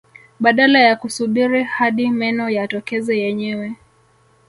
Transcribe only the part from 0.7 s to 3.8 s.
ya kusubiri hadi meno yatokeze yenyewe